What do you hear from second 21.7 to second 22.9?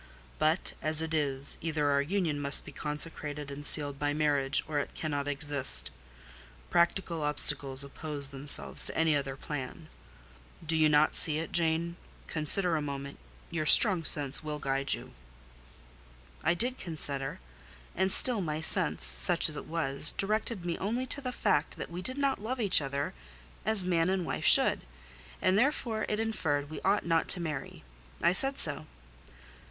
that we did not love each